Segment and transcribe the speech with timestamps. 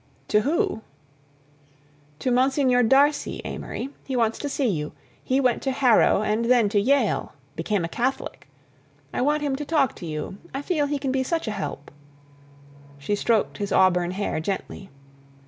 [0.29, 0.81] "To who?"
[2.17, 3.89] "To Monsignor Darcy, Amory.
[4.03, 4.93] He wants to see you.
[5.23, 8.47] He went to Harrow and then to Yale—became a Catholic.
[9.13, 11.91] I want him to talk to you—I feel he can be such a help—"
[12.97, 14.89] She stroked his auburn hair gently.